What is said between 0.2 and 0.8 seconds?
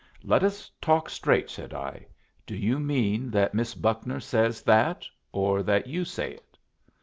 "Let us